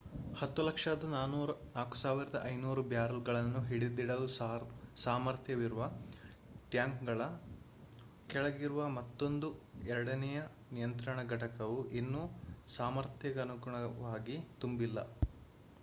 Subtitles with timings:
[0.35, 4.25] 104,500 ಬ್ಯಾರೆಲ್‌ಗಳನ್ನು ಹಿಡಿದಿಡಲು
[4.97, 5.83] ಸಾಮರ್ಥ್ಯವಿರುವ
[6.71, 7.27] ಟ್ಯಾಂಕ್‌ಗಳ
[8.29, 9.49] ಕೆಳಗಿರುವ ಮತ್ತೊಂದು
[9.87, 10.39] ಎರಡನೆಯ
[10.71, 12.23] ನಿಯಂತ್ರಣ ಘಟಕವು ಇನ್ನೂ
[12.69, 14.99] ಸಾಮರ್ಥ್ಯಕನುಗುಣವಾಗಿ ತುಂಬಿಲ್ಲ